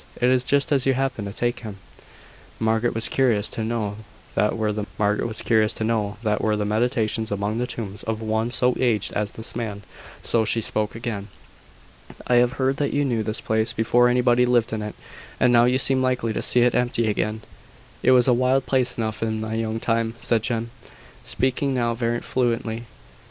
[0.19, 1.77] It is just as you happen to take him."
[2.59, 3.97] Margaret was curious to know
[4.33, 4.87] what were the
[6.67, 9.83] meditations among the tombs of one so aged as this man:
[10.23, 11.27] so she spoke again.
[12.25, 14.95] "I have heard that you knew this place before anybody lived in it:
[15.39, 17.41] and now you seem likely to see it empty again."
[18.01, 20.71] "It was a wild place enough in my young time," said Jem,
[21.23, 22.85] speaking now very fluently.